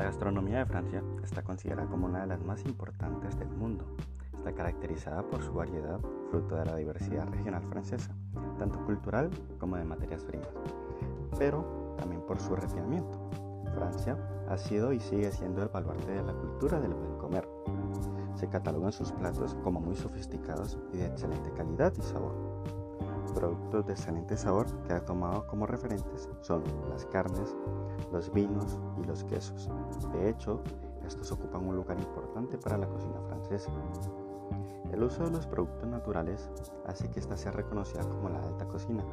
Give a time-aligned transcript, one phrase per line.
[0.00, 3.84] La gastronomía de Francia está considerada como una de las más importantes del mundo.
[4.34, 6.00] Está caracterizada por su variedad,
[6.30, 8.10] fruto de la diversidad regional francesa,
[8.58, 9.28] tanto cultural
[9.58, 10.48] como de materias primas,
[11.38, 13.30] pero también por su refinamiento.
[13.74, 14.16] Francia
[14.48, 17.46] ha sido y sigue siendo el baluarte de la cultura del buen comer.
[18.36, 22.49] Se catalogan sus platos como muy sofisticados y de excelente calidad y sabor.
[23.34, 27.56] Productos de excelente sabor que ha tomado como referentes son las carnes,
[28.12, 29.70] los vinos y los quesos.
[30.12, 30.60] De hecho,
[31.06, 33.70] estos ocupan un lugar importante para la cocina francesa.
[34.92, 36.50] El uso de los productos naturales
[36.86, 39.04] hace que ésta sea reconocida como la alta cocina.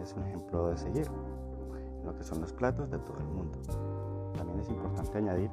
[0.00, 1.10] Es un ejemplo de seguir
[2.00, 3.58] en lo que son los platos de todo el mundo.
[4.36, 5.50] También es importante añadir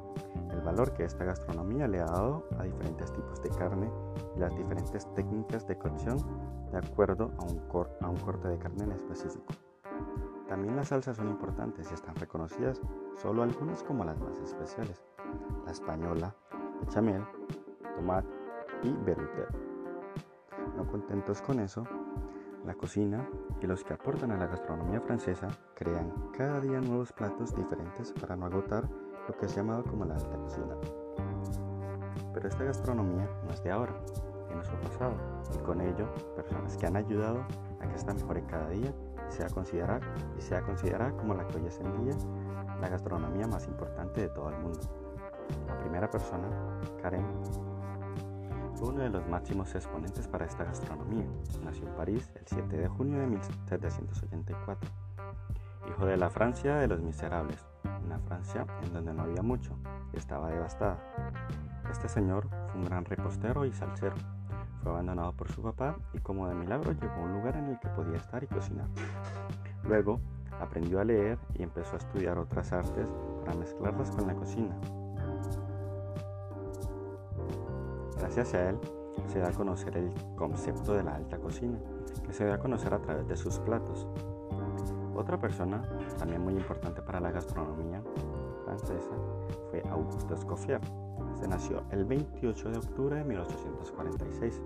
[0.50, 3.90] el valor que esta gastronomía le ha dado a diferentes tipos de carne
[4.36, 6.18] y las diferentes técnicas de cocción
[6.70, 9.54] de acuerdo a un, corte de carne en específico.
[10.48, 12.80] También las salsas son importantes y están reconocidas
[13.16, 15.02] solo algunas como las más especiales.
[15.64, 16.34] La española,
[16.80, 17.24] bechamel,
[17.96, 18.28] tomate
[18.82, 19.46] y velouté.
[20.76, 21.84] No contentos con eso,
[22.64, 23.26] la cocina
[23.64, 28.36] y los que aportan a la gastronomía francesa crean cada día nuevos platos diferentes para
[28.36, 28.86] no agotar
[29.26, 30.76] lo que es llamado como la alta cocina.
[32.34, 33.94] Pero esta gastronomía no es de ahora,
[34.48, 35.14] tiene su pasado
[35.54, 37.46] y con ello personas que han ayudado
[37.80, 38.92] a que esta mejore cada día
[39.26, 40.00] y sea considerada,
[40.38, 42.14] y sea considerada como la que hoy es en día
[42.82, 44.80] la gastronomía más importante de todo el mundo.
[45.66, 46.48] La primera persona,
[47.00, 47.24] Karen,
[48.84, 51.24] fue uno de los máximos exponentes para esta gastronomía.
[51.64, 54.90] Nació en París el 7 de junio de 1784.
[55.88, 57.64] Hijo de la Francia de los miserables,
[58.04, 59.78] una Francia en donde no había mucho,
[60.12, 60.98] estaba devastada.
[61.90, 64.16] Este señor fue un gran repostero y salsero
[64.82, 67.78] fue abandonado por su papá y como de milagro llegó a un lugar en el
[67.78, 68.88] que podía estar y cocinar.
[69.84, 70.20] Luego
[70.60, 73.08] aprendió a leer y empezó a estudiar otras artes
[73.46, 74.78] para mezclarlas con la cocina.
[78.18, 78.78] Gracias a él
[79.28, 81.78] se da a conocer el concepto de la alta cocina,
[82.26, 84.06] que se da a conocer a través de sus platos.
[85.14, 85.82] Otra persona,
[86.18, 88.02] también muy importante para la gastronomía
[88.64, 89.14] francesa,
[89.70, 90.80] fue Auguste Escoffier,
[91.38, 94.62] se nació el 28 de octubre de 1846.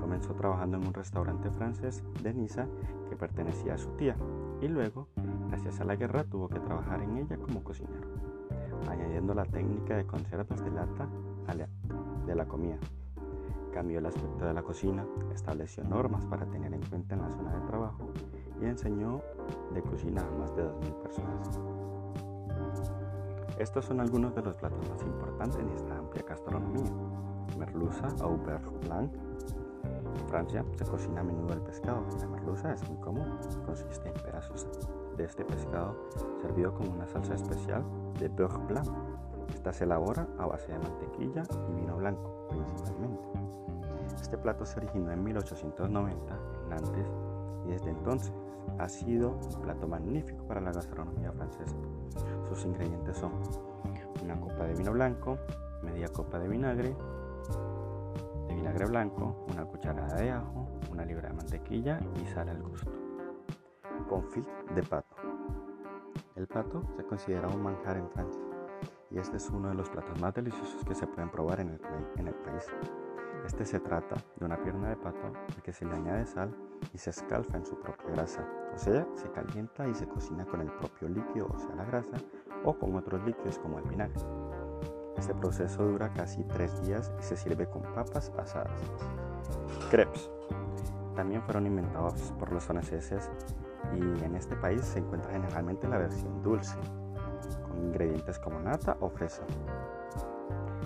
[0.00, 2.66] Comenzó trabajando en un restaurante francés de Niza
[3.08, 4.16] que pertenecía a su tía
[4.60, 5.08] y luego,
[5.48, 8.08] gracias a la guerra, tuvo que trabajar en ella como cocinero,
[8.88, 11.08] añadiendo la técnica de conservas de lata
[12.30, 12.78] de la comida.
[13.74, 15.04] Cambió el aspecto de la cocina,
[15.34, 18.10] estableció normas para tener en cuenta en la zona de trabajo
[18.60, 19.20] y enseñó
[19.74, 21.60] de cocina a más de 2.000 personas.
[23.58, 26.90] Estos son algunos de los platos más importantes en esta amplia gastronomía.
[27.58, 29.12] Merluza o beurre blanc.
[29.12, 32.04] En Francia se cocina a menudo el pescado.
[32.20, 33.38] La merluza es muy común.
[33.66, 34.68] Consiste en pedazos
[35.16, 35.96] de este pescado
[36.40, 37.84] servido con una salsa especial
[38.18, 38.88] de beurre blanc.
[39.60, 43.28] Esta se elabora a base de mantequilla y vino blanco principalmente.
[44.14, 47.06] Este plato se originó en 1890 en Nantes
[47.66, 48.32] y desde entonces
[48.78, 51.76] ha sido un plato magnífico para la gastronomía francesa.
[52.48, 53.32] Sus ingredientes son
[54.24, 55.36] una copa de vino blanco,
[55.82, 56.96] media copa de vinagre,
[58.48, 62.90] de vinagre blanco, una cucharada de ajo, una libra de mantequilla y sal al gusto.
[64.08, 65.16] Confit de pato.
[66.34, 68.49] El pato se considera un manjar en Francia
[69.10, 71.78] y este es uno de los platos más deliciosos que se pueden probar en el,
[72.34, 72.66] país.
[73.44, 75.32] Este se trata de una pierna de pato
[75.64, 76.54] que se le añade sal
[76.92, 80.60] y se escalfa en su propia grasa, o sea, se calienta y se cocina con
[80.60, 82.18] el propio líquido, o sea, la grasa,
[82.64, 84.20] o con otros líquidos como el vinagre.
[85.16, 88.80] Este proceso dura casi tres días y se sirve con papas asadas.
[89.90, 90.30] Crepes.
[91.16, 93.28] También fueron inventados por los franceses
[93.94, 96.76] y en este país se encuentra generalmente la versión dulce,
[97.70, 99.42] con ingredientes como nata o fresa.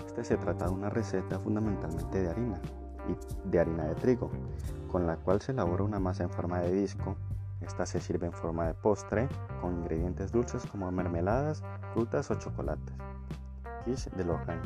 [0.05, 2.61] Este se trata de una receta fundamentalmente de harina
[3.09, 4.29] y de harina de trigo,
[4.91, 7.15] con la cual se elabora una masa en forma de disco.
[7.61, 9.27] Esta se sirve en forma de postre
[9.59, 12.95] con ingredientes dulces como mermeladas, frutas o chocolates.
[13.83, 14.61] Quiche de Lorraine.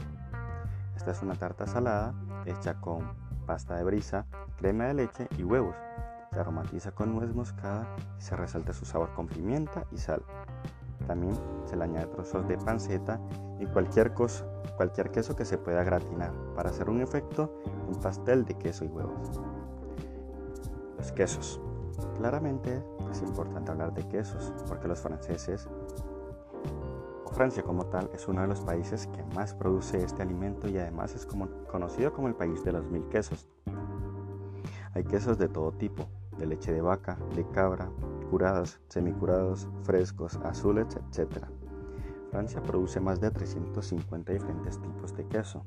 [0.96, 2.14] Esta es una tarta salada
[2.46, 3.14] hecha con
[3.46, 4.26] pasta de brisa,
[4.58, 5.76] crema de leche y huevos.
[6.32, 7.88] Se aromatiza con nuez moscada
[8.18, 10.22] y se resalta su sabor con pimienta y sal.
[11.10, 11.34] También
[11.66, 13.20] se le añade trozos de panceta
[13.58, 14.14] y cualquier
[14.78, 17.52] cualquier queso que se pueda gratinar para hacer un efecto
[17.88, 19.42] un pastel de queso y huevos.
[21.00, 21.60] Los quesos.
[22.16, 25.68] Claramente es importante hablar de quesos porque los franceses
[27.26, 30.78] o Francia como tal es uno de los países que más produce este alimento y
[30.78, 33.48] además es conocido como el país de los mil quesos.
[34.94, 36.08] Hay quesos de todo tipo,
[36.38, 37.90] de leche de vaca, de cabra,
[38.30, 41.46] curados, semicurados, frescos, azules, etc.
[42.32, 45.64] Francia produce más de 350 diferentes tipos de queso.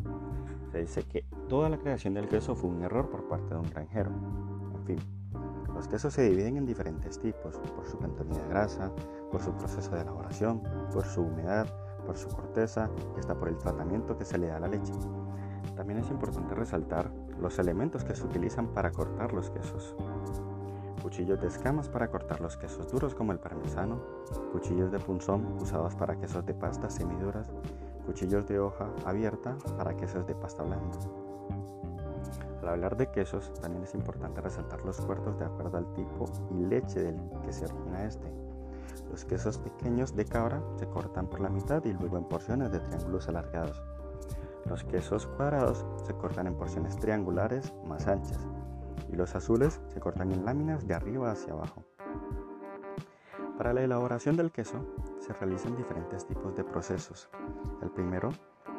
[0.71, 3.69] Se dice que toda la creación del queso fue un error por parte de un
[3.71, 4.11] granjero.
[4.75, 4.99] En fin,
[5.75, 8.93] los quesos se dividen en diferentes tipos, por su contenido de grasa,
[9.31, 10.63] por su proceso de elaboración,
[10.93, 11.67] por su humedad,
[12.07, 14.93] por su corteza y hasta por el tratamiento que se le da a la leche.
[15.77, 17.11] También es importante resaltar
[17.41, 19.97] los elementos que se utilizan para cortar los quesos.
[21.03, 24.01] Cuchillos de escamas para cortar los quesos duros como el parmesano,
[24.53, 27.49] cuchillos de punzón usados para quesos de pasta semiduras,
[28.07, 30.97] cuchillos de hoja abierta para quesos de pasta blanda.
[32.63, 36.67] Al hablar de quesos, también es importante resaltar los cuartos de acuerdo al tipo y
[36.67, 38.33] leche del que se origina este.
[39.11, 42.79] Los quesos pequeños de cabra se cortan por la mitad y luego en porciones de
[42.79, 43.83] triángulos alargados.
[44.67, 48.39] Los quesos cuadrados se cortan en porciones triangulares más anchas
[49.13, 51.85] y los azules se cortan en láminas de arriba hacia abajo.
[53.57, 54.85] Para la elaboración del queso
[55.21, 57.29] se realizan diferentes tipos de procesos.
[57.83, 58.31] El primero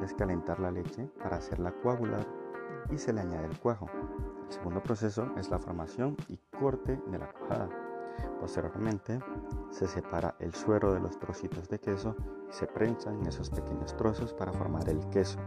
[0.03, 2.25] es calentar la leche para hacerla coagular
[2.91, 3.87] y se le añade el cuajo.
[4.47, 7.69] El segundo proceso es la formación y corte de la cuajada.
[8.39, 9.19] Posteriormente
[9.71, 12.15] se separa el suero de los trocitos de queso
[12.49, 15.39] y se en esos pequeños trozos para formar el queso.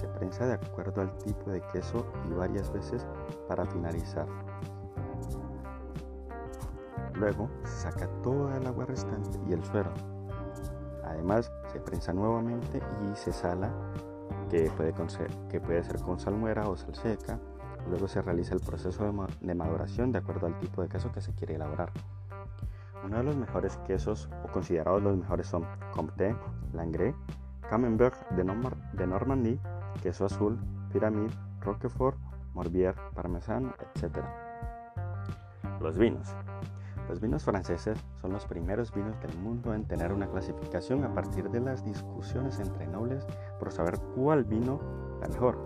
[0.00, 3.06] Se prensa de acuerdo al tipo de queso y varias veces
[3.46, 4.26] para finalizar.
[7.16, 9.92] Luego se saca toda el agua restante y el suero.
[11.04, 13.70] Además se prensa nuevamente y se sala
[14.48, 14.94] que puede,
[15.50, 17.38] que puede ser con salmuera o sal seca.
[17.86, 19.04] Luego se realiza el proceso
[19.42, 21.92] de maduración de acuerdo al tipo de queso que se quiere elaborar.
[23.04, 26.34] Uno de los mejores quesos o considerados los mejores son Comté,
[26.72, 27.14] Langres,
[27.68, 28.44] Camembert de,
[28.94, 29.60] de Normandie,
[30.02, 30.58] queso azul,
[30.92, 32.18] Pyramide, Roquefort,
[32.54, 34.18] Morbier, Parmesano, etc.
[35.80, 36.34] Los vinos.
[37.08, 41.50] Los vinos franceses son los primeros vinos del mundo en tener una clasificación a partir
[41.50, 43.26] de las discusiones entre nobles
[43.58, 44.80] por saber cuál vino
[45.20, 45.58] la mejor.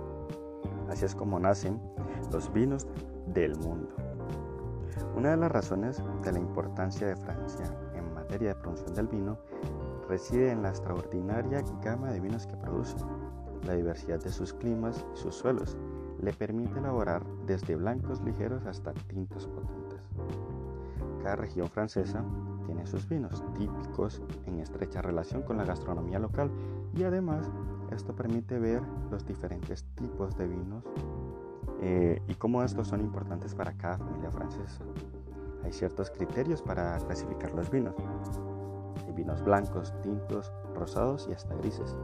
[0.89, 1.81] Así es como nacen
[2.33, 2.87] los vinos
[3.27, 3.95] del mundo.
[5.17, 9.39] Una de las razones de la importancia de Francia en materia de producción del vino
[10.09, 12.97] reside en la extraordinaria gama de vinos que produce.
[13.67, 15.77] La diversidad de sus climas y sus suelos
[16.21, 20.01] le permite elaborar desde blancos ligeros hasta tintos potentes.
[21.23, 22.23] Cada región francesa
[22.67, 26.51] tiene sus vinos típicos en estrecha relación con la gastronomía local
[26.95, 27.51] y además
[27.91, 30.85] esto permite ver los diferentes tipos de vinos
[31.81, 34.83] eh, y cómo estos son importantes para cada familia francesa.
[35.65, 37.95] Hay ciertos criterios para clasificar los vinos.
[39.07, 41.97] Hay vinos blancos, tintos, rosados y hasta grises.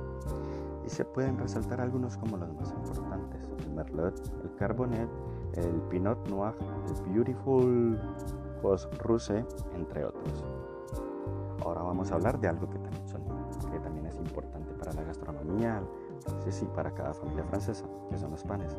[0.84, 3.48] Y se pueden resaltar algunos como los más importantes.
[3.64, 5.08] El Merlot, el Carbonet,
[5.54, 6.54] el Pinot Noir,
[6.86, 8.00] el Beautiful
[8.62, 9.44] Rose Ruse,
[9.74, 10.44] entre otros.
[11.64, 13.22] Ahora vamos a hablar de algo que también, son,
[13.70, 15.82] que también es importante para la gastronomía,
[16.44, 18.74] sí, sí, para cada familia francesa, que son los panes.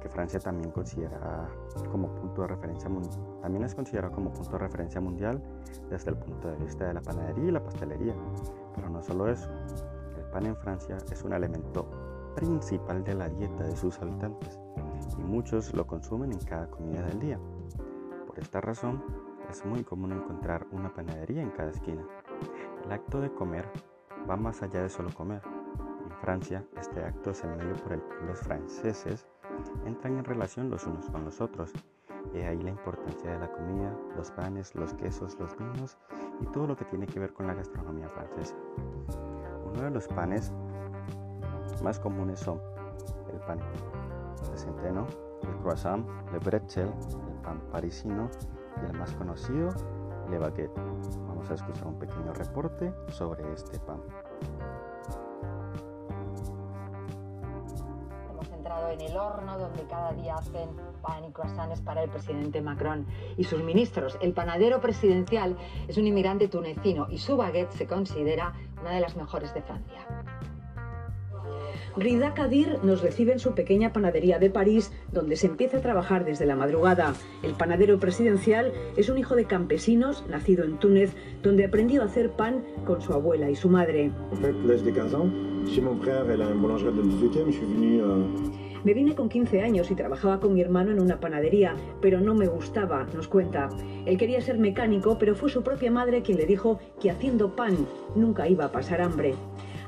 [0.00, 1.48] Que Francia también considera
[1.90, 2.88] como punto de referencia
[3.42, 5.42] también es considerado como punto de referencia mundial
[5.90, 8.14] desde el punto de vista de la panadería y la pastelería.
[8.74, 9.48] Pero no solo eso,
[10.26, 11.88] pan en Francia es un elemento
[12.34, 14.58] principal de la dieta de sus habitantes
[15.18, 17.40] y muchos lo consumen en cada comida del día.
[18.26, 19.02] Por esta razón,
[19.50, 22.04] es muy común encontrar una panadería en cada esquina.
[22.84, 23.66] El acto de comer
[24.28, 25.42] va más allá de solo comer.
[26.04, 29.26] En Francia, este acto es el medio por el que los franceses
[29.84, 31.72] entran en relación los unos con los otros.
[32.34, 35.96] Y ahí la importancia de la comida, los panes, los quesos, los vinos
[36.40, 38.56] y todo lo que tiene que ver con la gastronomía francesa.
[39.76, 40.50] Uno de los panes
[41.82, 42.62] más comunes son
[43.30, 43.58] el pan
[44.50, 45.06] de centeno,
[45.42, 46.90] el croissant, el bretzel,
[47.44, 48.30] pan parisino
[48.82, 49.68] y el más conocido,
[50.30, 50.74] Le Baguette.
[51.28, 54.00] Vamos a escuchar un pequeño reporte sobre este pan.
[58.30, 60.70] Hemos entrado en el horno donde cada día hacen
[61.06, 64.18] pan y croissants para el presidente Macron y sus ministros.
[64.20, 65.56] El panadero presidencial
[65.88, 70.06] es un inmigrante tunecino y su baguette se considera una de las mejores de Francia.
[71.96, 76.26] Rida Kadir nos recibe en su pequeña panadería de París, donde se empieza a trabajar
[76.26, 77.14] desde la madrugada.
[77.42, 82.32] El panadero presidencial es un hijo de campesinos, nacido en Túnez, donde aprendió a hacer
[82.32, 84.10] pan con su abuela y su madre.
[88.86, 92.36] Me vine con 15 años y trabajaba con mi hermano en una panadería, pero no
[92.36, 93.68] me gustaba, nos cuenta.
[94.06, 97.76] Él quería ser mecánico, pero fue su propia madre quien le dijo que haciendo pan
[98.14, 99.34] nunca iba a pasar hambre.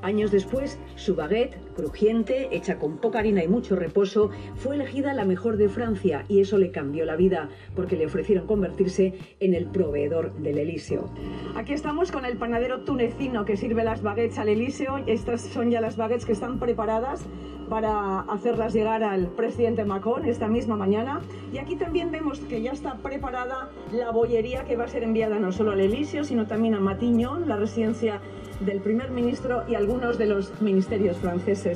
[0.02, 5.24] Años después, su baguette Crujiente, hecha con poca harina y mucho reposo, fue elegida la
[5.24, 9.66] mejor de Francia y eso le cambió la vida porque le ofrecieron convertirse en el
[9.66, 11.08] proveedor del Elíseo.
[11.54, 14.98] Aquí estamos con el panadero tunecino que sirve las baguettes al Elíseo.
[15.06, 17.24] Estas son ya las baguettes que están preparadas
[17.68, 21.20] para hacerlas llegar al presidente Macron esta misma mañana.
[21.52, 25.38] Y aquí también vemos que ya está preparada la bollería que va a ser enviada
[25.38, 28.20] no solo al Elíseo, sino también a Matignon, la residencia
[28.60, 31.67] del primer ministro y algunos de los ministerios franceses.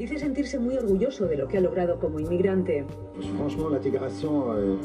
[0.00, 2.86] Dice sentirse muy orgulloso de lo que ha logrado como inmigrante.
[3.18, 4.76] Euh,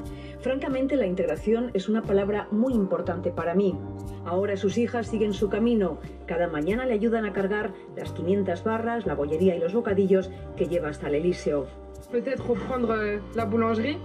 [0.41, 3.77] Francamente, la integración es una palabra muy importante para mí.
[4.25, 5.99] Ahora sus hijas siguen su camino.
[6.25, 10.67] Cada mañana le ayudan a cargar las 500 barras, la bollería y los bocadillos que
[10.67, 11.65] lleva hasta el Elíseo.
[12.11, 13.97] Peut-être reprendre la boulangerie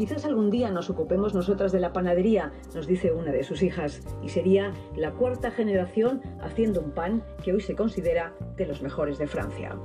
[0.00, 4.00] Quizás algún día nos ocupemos nosotras de la panadería, nos dice una de sus hijas,
[4.22, 9.18] y sería la cuarta generación haciendo un pan que hoy se considera de los mejores
[9.18, 9.76] de Francia.